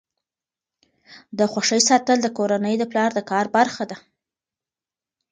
د 1.37 1.39
خوښۍ 1.51 1.81
ساتل 1.89 2.17
د 2.21 2.27
کورنۍ 2.37 2.75
د 2.79 2.83
پلار 2.91 3.11
د 3.15 3.19
کار 3.31 3.45
برخه 3.57 3.83
ده. 3.91 3.97